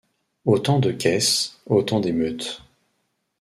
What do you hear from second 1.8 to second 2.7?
d’émeutes.